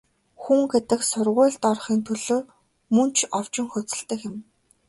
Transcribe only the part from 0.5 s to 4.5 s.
гэдэг сургуульд орохын төлөө мөн ч овжин хөөцөлдөх юм.